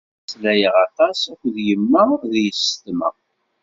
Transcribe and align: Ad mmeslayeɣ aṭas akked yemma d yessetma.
Ad 0.07 0.23
mmeslayeɣ 0.23 0.75
aṭas 0.85 1.19
akked 1.31 1.55
yemma 1.67 2.03
d 2.31 2.33
yessetma. 2.43 3.09